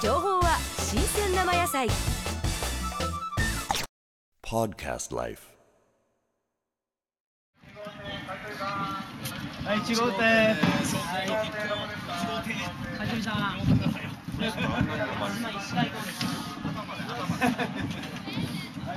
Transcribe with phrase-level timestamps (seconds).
[0.00, 1.88] 情報は新鮮生野菜。
[4.42, 5.42] Podcast Life.
[9.64, 10.22] はい、1号艇。
[10.22, 11.28] はい。
[12.96, 13.58] はじめさん。
[13.58, 13.74] 今
[14.46, 16.24] 石川行こうです。
[16.24, 16.46] はい、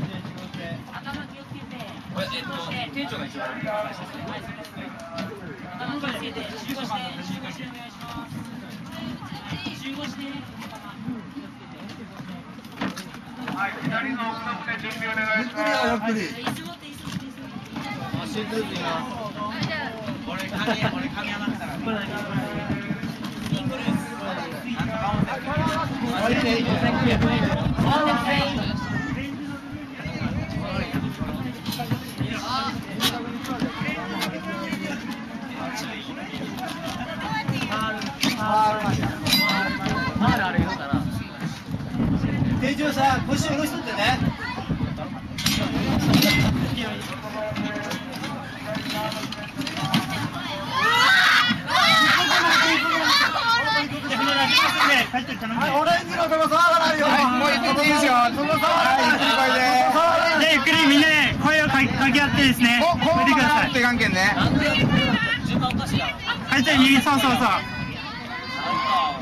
[0.05, 0.61] じゃあ1号艇。
[0.93, 2.51] 頭気をつけて、えっと、
[2.93, 4.85] 店長が一番最初ですね。
[5.79, 6.93] 頭気をつけて、集合して、
[7.23, 7.89] 集合してお願い。
[7.89, 8.30] します。
[13.61, 15.69] はい、左の奥の船準備お願いします。
[15.69, 17.61] 椅子持って、椅子持って、椅子持って。
[38.43, 39.20] あ、
[42.93, 44.19] さん、腰下ろしとってね。
[55.73, 57.07] オレンジのとこ触らないよ。
[57.07, 58.13] もう行っていいですよ。
[58.35, 59.07] そこ触らな
[60.37, 60.39] い。
[60.39, 64.35] でゆっくりみんなで声をかかけ合ってですね見てくださいって関係ね。
[65.45, 66.15] 順番おかしいだろ。
[66.15, 67.39] はいじゃあ右そうそうそう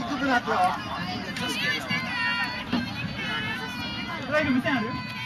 [0.10, 0.58] 低くなってよ。
[4.30, 5.19] Later, we down here.